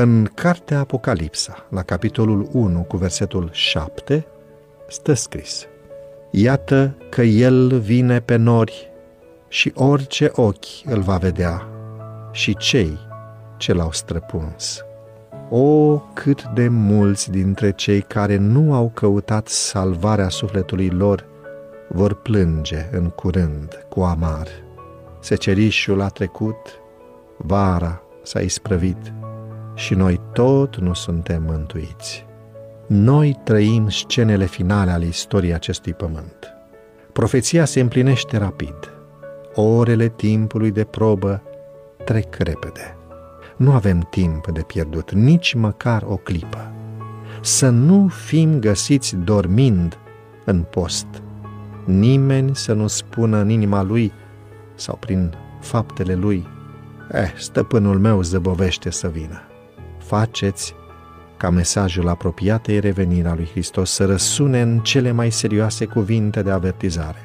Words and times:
În 0.00 0.24
cartea 0.34 0.78
Apocalipsa, 0.78 1.66
la 1.70 1.82
capitolul 1.82 2.48
1 2.52 2.82
cu 2.82 2.96
versetul 2.96 3.48
7, 3.52 4.26
stă 4.88 5.12
scris 5.12 5.66
Iată 6.30 6.94
că 7.08 7.22
El 7.22 7.78
vine 7.78 8.20
pe 8.20 8.36
nori 8.36 8.90
și 9.48 9.72
orice 9.74 10.30
ochi 10.34 10.84
îl 10.84 11.00
va 11.00 11.16
vedea 11.16 11.68
și 12.32 12.56
cei 12.56 12.98
ce 13.56 13.72
l-au 13.72 13.92
străpuns. 13.92 14.84
O, 15.50 15.98
cât 15.98 16.42
de 16.54 16.68
mulți 16.68 17.30
dintre 17.30 17.72
cei 17.72 18.00
care 18.00 18.36
nu 18.36 18.74
au 18.74 18.90
căutat 18.94 19.48
salvarea 19.48 20.28
sufletului 20.28 20.88
lor 20.88 21.26
vor 21.88 22.14
plânge 22.14 22.88
în 22.92 23.08
curând 23.08 23.86
cu 23.88 24.00
amar. 24.00 24.48
Secerișul 25.20 26.00
a 26.00 26.08
trecut, 26.08 26.80
vara 27.36 28.02
s-a 28.22 28.40
isprăvit 28.40 29.12
și 29.78 29.94
noi 29.94 30.20
tot 30.32 30.76
nu 30.76 30.94
suntem 30.94 31.42
mântuiți. 31.42 32.26
Noi 32.86 33.40
trăim 33.44 33.88
scenele 33.88 34.46
finale 34.46 34.90
ale 34.90 35.06
istoriei 35.06 35.54
acestui 35.54 35.94
pământ. 35.94 36.54
Profeția 37.12 37.64
se 37.64 37.80
împlinește 37.80 38.36
rapid. 38.36 38.74
Orele 39.54 40.08
timpului 40.08 40.70
de 40.70 40.84
probă 40.84 41.42
trec 42.04 42.34
repede. 42.34 42.96
Nu 43.56 43.72
avem 43.72 44.06
timp 44.10 44.46
de 44.46 44.62
pierdut, 44.62 45.12
nici 45.12 45.54
măcar 45.54 46.04
o 46.06 46.16
clipă. 46.16 46.72
Să 47.40 47.68
nu 47.68 48.08
fim 48.08 48.58
găsiți 48.58 49.16
dormind 49.16 49.98
în 50.44 50.62
post. 50.62 51.06
Nimeni 51.84 52.56
să 52.56 52.72
nu 52.72 52.86
spună 52.86 53.38
în 53.38 53.48
inima 53.48 53.82
lui 53.82 54.12
sau 54.74 54.96
prin 54.96 55.34
faptele 55.60 56.14
lui, 56.14 56.46
eh, 57.12 57.32
stăpânul 57.36 57.98
meu 57.98 58.22
zăbovește 58.22 58.90
să 58.90 59.08
vină. 59.08 59.42
Faceți 60.08 60.74
ca 61.36 61.50
mesajul 61.50 62.08
apropiatei 62.08 62.80
revenirea 62.80 63.34
lui 63.34 63.48
Hristos 63.50 63.90
să 63.90 64.04
răsune 64.04 64.60
în 64.60 64.78
cele 64.78 65.10
mai 65.10 65.30
serioase 65.30 65.84
cuvinte 65.84 66.42
de 66.42 66.50
avertizare. 66.50 67.18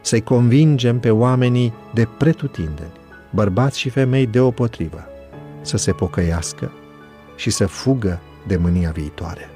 Să-i 0.00 0.20
convingem 0.20 1.00
pe 1.00 1.10
oamenii 1.10 1.72
de 1.94 2.08
pretutindeni, 2.18 2.92
bărbați 3.30 3.78
și 3.78 3.88
femei 3.88 4.26
deopotrivă, 4.26 5.04
să 5.60 5.76
se 5.76 5.92
pocăiască 5.92 6.72
și 7.36 7.50
să 7.50 7.66
fugă 7.66 8.20
de 8.46 8.56
mânia 8.56 8.90
viitoare. 8.90 9.50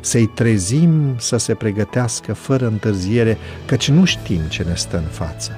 Să-i 0.00 0.26
trezim 0.26 1.14
să 1.18 1.36
se 1.36 1.54
pregătească 1.54 2.32
fără 2.32 2.66
întârziere, 2.66 3.36
căci 3.66 3.90
nu 3.90 4.04
știm 4.04 4.40
ce 4.48 4.62
ne 4.62 4.74
stă 4.74 4.96
în 4.96 5.08
față. 5.10 5.52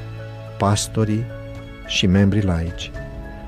Pastorii 0.58 1.24
și 1.86 2.06
membrii 2.06 2.42
laici 2.42 2.91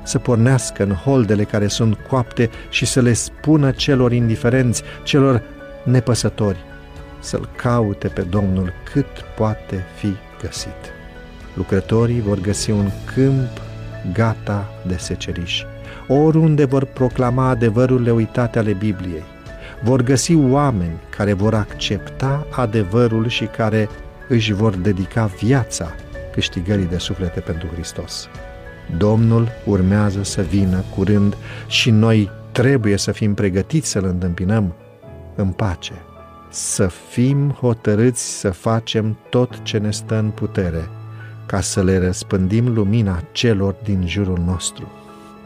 să 0.03 0.19
pornească 0.19 0.83
în 0.83 0.93
holdele 0.93 1.45
care 1.45 1.67
sunt 1.67 1.99
coapte 2.09 2.51
și 2.71 2.87
să 2.87 3.01
le 3.01 3.13
spună 3.13 3.71
celor 3.71 4.13
indiferenți, 4.13 4.83
celor 5.03 5.43
nepăsători, 5.85 6.65
să-L 7.21 7.49
caute 7.57 8.09
pe 8.09 8.23
Domnul 8.23 8.73
cât 8.93 9.07
poate 9.37 9.85
fi 9.97 10.15
găsit. 10.43 10.93
Lucrătorii 11.55 12.21
vor 12.21 12.41
găsi 12.41 12.71
un 12.71 12.91
câmp 13.15 13.61
gata 14.13 14.69
de 14.87 14.97
seceriș. 14.97 15.63
Oriunde 16.09 16.65
vor 16.65 16.85
proclama 16.85 17.49
adevărurile 17.49 18.11
uitate 18.11 18.59
ale 18.59 18.73
Bibliei, 18.73 19.25
vor 19.83 20.03
găsi 20.03 20.35
oameni 20.35 21.01
care 21.17 21.33
vor 21.33 21.55
accepta 21.55 22.47
adevărul 22.51 23.29
și 23.29 23.45
care 23.45 23.89
își 24.29 24.53
vor 24.53 24.77
dedica 24.77 25.25
viața 25.25 25.95
câștigării 26.33 26.85
de 26.85 26.99
suflete 26.99 27.41
pentru 27.41 27.69
Hristos. 27.73 28.29
Domnul 28.97 29.49
urmează 29.65 30.23
să 30.23 30.43
vină 30.43 30.85
curând 30.95 31.37
și 31.67 31.91
noi 31.91 32.31
trebuie 32.53 32.97
să 32.97 33.13
fim 33.13 33.35
pregătiți 33.35 33.91
să-L 33.91 34.05
întâmpinăm 34.05 34.75
în 35.35 35.49
pace. 35.49 35.93
Să 36.51 36.87
fim 36.87 37.51
hotărâți 37.51 38.39
să 38.41 38.51
facem 38.51 39.19
tot 39.29 39.63
ce 39.63 39.79
ne 39.79 39.91
stă 39.91 40.19
în 40.19 40.31
putere 40.31 40.89
ca 41.47 41.61
să 41.61 41.83
le 41.83 41.99
răspândim 41.99 42.75
lumina 42.75 43.23
celor 43.33 43.75
din 43.85 44.07
jurul 44.07 44.43
nostru. 44.47 44.91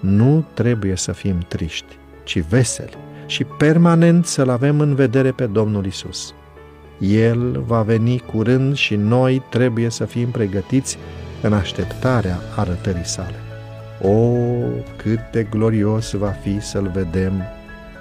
Nu 0.01 0.45
trebuie 0.55 0.97
să 0.97 1.13
fim 1.13 1.39
triști, 1.49 1.99
ci 2.25 2.41
veseli 2.41 2.97
și 3.27 3.45
permanent 3.45 4.27
să-L 4.27 4.49
avem 4.49 4.81
în 4.81 4.95
vedere 4.95 5.31
pe 5.31 5.47
Domnul 5.47 5.87
Isus. 5.87 6.35
El 6.99 7.63
va 7.67 7.83
veni 7.83 8.19
curând 8.19 8.75
și 8.75 8.95
noi 8.95 9.43
trebuie 9.51 9.91
să 9.91 10.05
fim 10.05 10.29
pregătiți 10.29 10.99
în 11.43 11.53
așteptarea 11.53 12.39
arătării 12.57 13.07
sale. 13.07 13.35
O, 14.01 14.37
cât 14.97 15.19
de 15.31 15.43
glorios 15.43 16.13
va 16.13 16.29
fi 16.31 16.61
să-L 16.61 16.91
vedem 16.95 17.43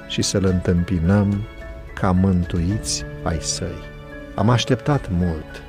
și 0.07 0.21
să-L 0.21 0.45
întâmpinăm 0.45 1.41
ca 1.93 2.11
mântuiți 2.11 3.03
ai 3.23 3.37
săi. 3.39 3.93
Am 4.35 4.49
așteptat 4.49 5.09
mult, 5.09 5.63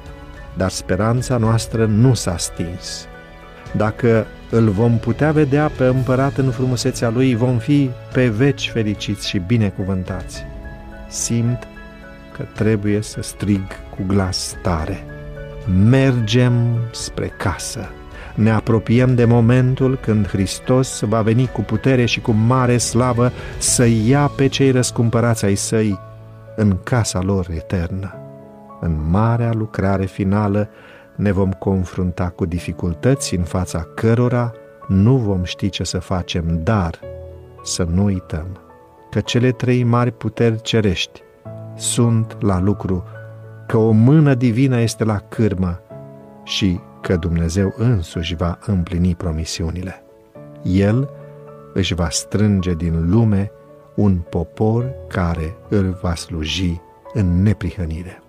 dar 0.57 0.71
speranța 0.71 1.37
noastră 1.37 1.87
nu 1.87 2.15
s-a 2.15 2.37
stins. 2.37 3.07
Dacă 3.77 4.27
îl 4.51 4.69
vom 4.69 4.99
putea 4.99 5.33
vedea 5.33 5.71
pe 5.77 5.85
împărat 5.85 6.37
în 6.37 6.51
frumusețea 6.51 7.09
lui, 7.09 7.35
vom 7.35 7.59
fi 7.59 7.91
pe 8.13 8.29
veci 8.29 8.71
fericiți 8.71 9.29
și 9.29 9.39
binecuvântați. 9.39 10.45
Simt 11.09 11.67
că 12.37 12.43
trebuie 12.55 13.01
să 13.01 13.23
strig 13.23 13.63
cu 13.91 14.03
glas 14.07 14.57
tare– 14.63 15.05
mergem 15.89 16.53
spre 16.91 17.27
casă. 17.27 17.89
Ne 18.35 18.51
apropiem 18.51 19.15
de 19.15 19.25
momentul 19.25 19.99
când 19.99 20.29
Hristos 20.29 21.01
va 21.01 21.23
veni 21.23 21.47
cu 21.47 21.61
putere 21.61 22.05
și 22.05 22.21
cu 22.21 22.31
mare 22.31 22.77
slavă 22.77 23.33
să 23.59 23.87
ia 23.87 24.31
pe 24.37 24.47
cei 24.47 24.71
răscumpărați 24.71 25.45
ai 25.45 25.55
săi 25.55 25.99
în 26.57 26.77
casa 26.83 27.21
lor 27.21 27.47
eternă. 27.51 28.15
În 28.81 29.11
marea 29.11 29.53
lucrare 29.53 30.05
finală 30.05 30.69
ne 31.15 31.33
vom 31.33 31.53
confrunta 31.53 32.29
cu 32.29 32.47
dificultăți 32.47 33.35
în 33.35 33.43
fața 33.43 33.87
cărora 33.95 34.53
nu 34.89 35.17
vom 35.17 35.45
ști 35.45 35.69
ce 35.69 35.85
să 35.85 35.99
facem, 35.99 36.61
dar 36.63 36.99
să 37.63 37.87
nu 37.91 38.05
uităm 38.05 38.47
că 39.11 39.21
cele 39.21 39.51
trei 39.51 39.83
mari 39.83 40.13
puteri 40.13 40.61
cerești 40.61 41.23
sunt 41.77 42.37
la 42.41 42.61
lucru 42.61 43.05
că 43.67 43.77
o 43.77 43.91
mână 43.91 44.35
divină 44.35 44.81
este 44.81 45.05
la 45.05 45.19
cârmă 45.19 45.81
și 46.45 46.81
că 47.01 47.17
Dumnezeu 47.17 47.75
însuși 47.77 48.35
va 48.35 48.59
împlini 48.67 49.15
promisiunile. 49.15 50.03
El 50.63 51.11
își 51.75 51.95
va 51.95 52.09
strânge 52.09 52.75
din 52.75 53.11
lume 53.11 53.51
un 53.95 54.17
popor 54.31 54.95
care 55.09 55.57
îl 55.69 55.99
va 56.03 56.15
sluji 56.15 56.81
în 57.13 57.43
neprihănire. 57.43 58.21